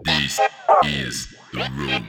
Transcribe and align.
This 0.00 0.40
is 0.84 1.28
the 1.52 1.68
room. 1.76 2.08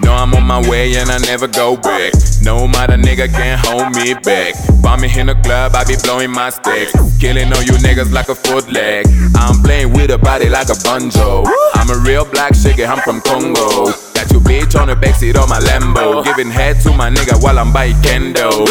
No, 0.00 0.12
I'm 0.12 0.34
on 0.34 0.44
my 0.44 0.68
way 0.68 0.96
and 0.96 1.10
I 1.10 1.18
never 1.18 1.46
go 1.46 1.76
back. 1.76 2.12
No 2.42 2.66
matter 2.66 2.94
nigga 2.94 3.32
can't 3.32 3.64
hold 3.64 3.94
me 3.94 4.14
back. 4.14 4.54
Find 4.82 5.00
me 5.00 5.08
in 5.18 5.28
the 5.28 5.34
club, 5.36 5.74
I 5.74 5.84
be 5.84 5.94
blowing 6.02 6.30
my 6.32 6.50
stick. 6.50 6.88
Killing 7.20 7.52
all 7.52 7.62
you 7.62 7.72
niggas 7.78 8.12
like 8.12 8.28
a 8.28 8.34
foot 8.34 8.70
leg. 8.70 9.06
I'm 9.36 9.62
playing 9.62 9.92
with 9.92 10.10
a 10.10 10.18
body 10.18 10.48
like 10.48 10.68
a 10.68 10.76
banjo. 10.82 11.44
I'm 11.74 11.90
a 11.90 11.98
real 11.98 12.24
black 12.24 12.52
shiggy, 12.54 12.86
I'm 12.88 12.98
from 13.02 13.20
Congo. 13.20 13.92
Got 14.14 14.32
your 14.32 14.40
bitch 14.40 14.78
on 14.80 14.88
the 14.88 14.94
backseat 14.94 15.36
of 15.36 15.48
my 15.48 15.60
Lambo. 15.60 16.24
Giving 16.24 16.50
head 16.50 16.80
to 16.82 16.92
my 16.92 17.10
nigga 17.10 17.40
while 17.42 17.58
I'm 17.58 17.72
buying 17.72 17.94
kendo. 18.02 18.66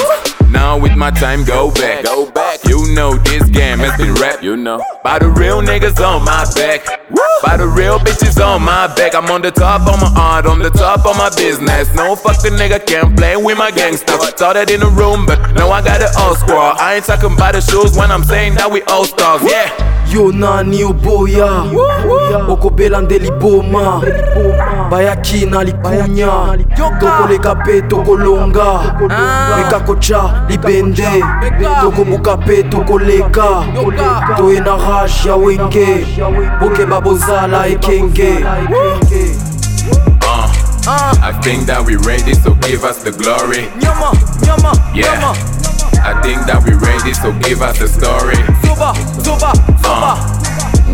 Now 0.56 0.78
with 0.80 0.96
my 0.96 1.12
time, 1.12 1.44
go 1.44 1.70
back. 1.70 2.06
Go 2.06 2.32
back. 2.32 2.64
You 2.64 2.96
know 2.96 3.18
this 3.28 3.44
game 3.50 3.80
has 3.80 3.91
been 4.00 4.14
rap. 4.16 4.41
You 4.41 4.55
know. 4.55 4.81
By 5.04 5.20
the 5.20 5.28
real 5.28 5.62
niggas 5.62 6.00
on 6.00 6.23
my 6.23 6.48
back. 6.55 6.88
By 7.44 7.58
the 7.58 7.68
real 7.68 8.00
bitches 8.00 8.40
on 8.40 8.64
my 8.64 8.88
back. 8.95 9.16
I'm 9.16 9.30
on 9.30 9.41
the 9.41 9.52
top 9.52 9.81
of 9.81 10.00
my 10.00 10.09
art, 10.16 10.45
on 10.45 10.59
the 10.59 10.70
top 10.70 11.05
of 11.05 11.18
my 11.18 11.30
business. 11.36 11.94
No 11.94 12.16
fucking 12.16 12.54
nigga 12.54 12.80
can't 12.88 13.18
play 13.18 13.36
with 13.36 13.58
my 13.58 13.70
gangsta. 13.70 14.16
Started 14.31 14.72
in 14.72 14.80
the 14.80 14.88
room, 14.88 15.26
but 15.26 15.38
now 15.59 15.70
I 15.72 15.84
got 15.84 16.00
it 16.00 16.16
squad. 16.34 16.78
I 16.80 16.96
ain't 16.96 17.06
talking 17.06 17.34
about 17.34 17.54
the 17.54 17.62
shoes 17.62 17.96
when 17.98 18.12
I'm 18.12 18.24
saying 18.24 18.56
that 18.56 18.72
we 18.72 18.82
all 18.84 19.06
stars. 19.06 19.42
Yeah. 19.44 19.70
yo 20.08 20.30
nani 20.32 20.84
oboya? 20.84 21.66
Okobelande 22.48 23.20
liboma 23.20 24.02
bayaki 24.90 25.46
na 25.46 25.64
likunya 25.64 26.30
tokoleka 26.78 27.56
mpe 27.56 27.82
tokolonga 27.82 28.96
meka 29.58 29.80
kotya 29.80 30.46
libende 30.50 31.24
tokobuka 31.82 32.38
mpe 32.38 32.64
tokoleka 32.64 33.64
toye 34.38 34.60
na 34.60 34.76
rage 34.78 35.28
ya 35.28 35.36
wenge. 35.36 36.06
Bokeba 36.60 37.02
bozala 37.02 37.67
ekenge 37.67 38.45
Uh, 40.88 41.17
I 41.23 41.32
think 41.42 41.66
that 41.66 41.84
we 41.84 41.95
ready, 41.95 42.34
so 42.36 42.54
give 42.62 42.84
us 42.84 43.02
the 43.04 43.10
glory. 43.12 43.66
nyama 43.82 44.12
nyama 44.45 44.72
Yeah. 44.94 45.14
nyama 45.20 45.36
I 46.08 46.22
think 46.22 46.45
that 46.45 46.61
we 46.64 46.73
ready, 46.73 47.14
so 47.14 47.31
give 47.48 47.61
us 47.61 47.80
the 47.80 47.88
story. 47.88 48.36
zoba 48.64 48.94
zoba 49.25 49.52
zoba 49.81 50.14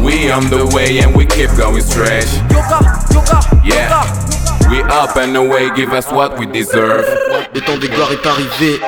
We 0.03 0.31
on 0.31 0.49
the 0.49 0.65
way 0.73 0.99
and 0.99 1.15
we 1.15 1.25
keep 1.25 1.49
going 1.57 1.81
straight. 1.83 2.27
yoka 2.49 2.79
yoka 3.13 3.39
Yeah. 3.63 3.89
yoka 3.89 4.69
We 4.69 4.81
up 4.83 5.17
and 5.17 5.35
away, 5.35 5.69
give 5.75 5.91
us 5.91 6.09
what 6.11 6.39
we 6.39 6.45
deserve. 6.45 7.05
Le 7.53 7.59
temps 7.59 7.77
des 7.77 7.89
gloires 7.89 8.11
est 8.13 8.25
arrivé. 8.25 8.79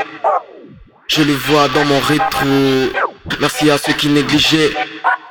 Je 1.09 1.23
les 1.23 1.33
vois 1.35 1.67
dans 1.75 1.83
mon 1.83 1.99
rétro. 1.99 2.47
Merci 3.41 3.69
à 3.69 3.77
ceux 3.77 3.91
qui 3.91 4.07
négligeaient. 4.07 4.71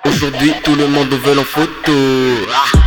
Aujourd'hui, 0.05 0.53
tout 0.65 0.75
le 0.75 0.89
monde 0.89 1.11
veut 1.11 1.39
en 1.39 1.45
photo. 1.45 1.93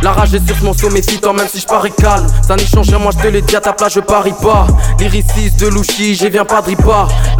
La 0.02 0.12
rage 0.12 0.34
est 0.34 0.46
sur 0.46 0.62
mon 0.62 0.74
sommet, 0.74 1.00
si 1.00 1.18
toi, 1.18 1.32
même 1.32 1.48
si 1.48 1.60
je 1.60 1.66
parie 1.66 1.90
calme. 1.90 2.26
Ça 2.46 2.56
n'y 2.56 2.66
change 2.66 2.88
rien, 2.90 2.98
moi 2.98 3.10
je 3.16 3.22
te 3.22 3.28
l'ai 3.28 3.40
dit 3.40 3.56
à 3.56 3.60
ta 3.60 3.72
place, 3.72 3.94
je 3.94 4.00
parie 4.00 4.34
pas. 4.42 4.66
Lyricis 5.00 5.52
de 5.58 5.68
louchi, 5.68 6.14
j'y 6.14 6.28
viens 6.28 6.44
pas 6.44 6.60
de. 6.60 6.76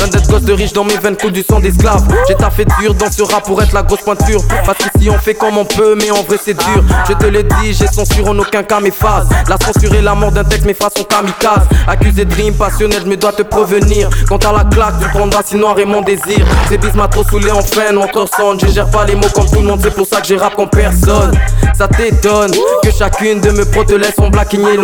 L'un 0.00 0.08
d'être 0.08 0.28
gosse 0.30 0.42
de 0.42 0.52
riche 0.54 0.72
dans 0.72 0.84
mes 0.84 0.96
veines, 0.96 1.16
coule 1.16 1.32
du 1.32 1.42
sang 1.42 1.60
d'esclave. 1.60 2.02
J'ai 2.26 2.34
taffé 2.34 2.64
dur 2.80 2.94
dans 2.94 3.10
ce 3.10 3.22
rap 3.22 3.44
pour 3.44 3.62
être 3.62 3.74
la 3.74 3.82
grosse 3.82 4.00
pointure. 4.00 4.40
Parce 4.64 4.78
qu'ici 4.78 5.10
on 5.10 5.18
fait 5.18 5.34
comme 5.34 5.58
on 5.58 5.66
peut, 5.66 5.94
mais 5.94 6.10
en 6.10 6.22
vrai 6.22 6.38
c'est 6.42 6.54
dur. 6.54 6.82
Je 7.06 7.12
te 7.12 7.26
l'ai 7.26 7.42
dit, 7.42 7.72
j'ai 7.72 7.86
censure 7.86 8.28
en 8.28 8.38
aucun 8.38 8.62
cas 8.62 8.80
mes 8.80 8.90
phases. 8.90 9.28
La 9.46 9.58
censure 9.58 9.94
est 9.94 10.02
la 10.02 10.14
mort 10.14 10.32
d'un 10.32 10.44
texte, 10.44 10.64
mes 10.64 10.74
phrases 10.74 10.94
sont 10.96 11.04
kamikazes. 11.04 11.68
Accusé 11.86 12.24
de 12.24 12.34
rime 12.34 12.54
passionnel, 12.54 13.02
je 13.04 13.10
me 13.10 13.16
dois 13.16 13.32
te 13.32 13.42
prévenir. 13.42 14.08
Quant 14.26 14.38
à 14.38 14.52
la 14.52 14.64
claque, 14.64 14.94
tu 15.02 15.08
prendras 15.10 15.42
sinon 15.44 15.76
et 15.76 15.84
mon 15.84 16.00
désir. 16.00 16.46
Ces 16.70 16.78
bis 16.78 16.94
m'a 16.94 17.08
trop 17.08 17.24
saoulé 17.24 17.50
en 17.50 17.62
peine, 17.62 17.98
te 17.98 18.36
sonne. 18.36 18.58
Je 18.60 18.68
gère 18.68 18.90
pas 18.90 19.04
les 19.04 19.14
mots 19.14 19.28
comme 19.34 19.50
tout 19.50 19.65
c'est 19.80 19.94
pour 19.94 20.06
ça 20.06 20.20
que 20.20 20.26
j'ai 20.26 20.36
rap 20.36 20.54
comme 20.54 20.70
personne. 20.70 21.32
Ça 21.74 21.88
t'étonne 21.88 22.52
que 22.82 22.90
chacune 22.90 23.40
de 23.40 23.50
mes 23.50 23.64
protes 23.64 23.88
te 23.88 23.94
laisse 23.94 24.18
en 24.18 24.30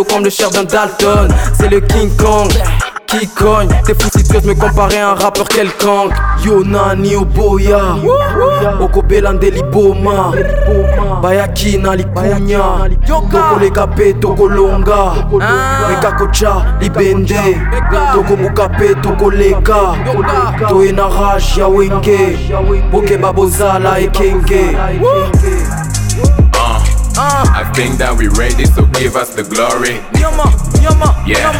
comme 0.04 0.24
le 0.24 0.30
cher 0.30 0.50
d'un 0.50 0.64
Dalton. 0.64 1.28
C'est 1.58 1.68
le 1.68 1.80
King 1.80 2.14
Kong 2.16 2.50
qui 3.18 3.26
cogne. 3.28 3.68
T'es 3.84 3.94
fou 3.94 4.08
si 4.16 4.22
de 4.22 4.46
me 4.46 4.54
comparer 4.54 4.98
à 4.98 5.10
un 5.10 5.14
rappeur 5.14 5.46
quelconque. 5.48 6.12
Yonani 6.44 7.14
Oboya, 7.16 7.96
Okobelandeli 8.80 9.62
Boma, 9.70 10.32
Bayaki 11.22 11.78
Nalikunya, 11.78 12.88
Tokolega 13.06 13.86
Pe 13.86 14.14
Tokolonga, 14.14 15.12
Mekakocha 15.88 16.64
Libende, 16.80 17.34
Tokobuka 18.14 18.68
Pe 18.70 18.94
Tokoleka, 19.00 19.94
Toenaraj 20.68 21.58
Yawenge, 21.58 22.38
Bokeba 22.90 23.32
Bozala 23.32 24.00
Ekenge. 24.00 24.76
Think 27.74 27.98
that 27.98 28.14
we 28.16 28.28
ready, 28.28 28.64
so 28.66 28.84
give 28.86 29.16
us 29.16 29.34
the 29.34 29.42
glory. 29.42 29.96
Yeah. 31.26 31.52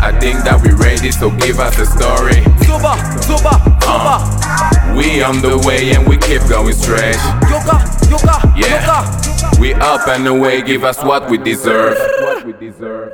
I 0.00 0.12
think 0.18 0.42
that 0.44 0.60
we 0.62 0.70
ready, 0.72 1.10
so 1.10 1.30
give 1.30 1.58
us 1.60 1.76
the 1.76 1.84
story. 1.86 2.40
Zoba, 2.64 2.94
zoba, 3.22 3.54
uh, 3.84 4.18
zoba 4.18 4.96
We 4.96 5.22
on 5.22 5.40
the 5.42 5.58
way 5.66 5.90
and 5.94 6.06
we 6.08 6.16
keep 6.18 6.42
going 6.48 6.72
straight. 6.74 7.18
Yoga, 7.50 7.84
yoga, 8.10 8.36
Yeah. 8.56 8.80
yoga 8.80 9.60
We 9.60 9.74
up 9.74 10.06
and 10.08 10.26
away, 10.26 10.62
give 10.62 10.84
us 10.84 11.02
what 11.02 11.28
we 11.30 11.38
deserve. 11.38 11.98
What 12.22 12.44
we 12.44 12.52
deserve. 12.52 13.12